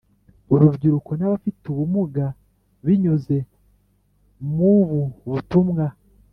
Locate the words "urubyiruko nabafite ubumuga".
0.53-2.25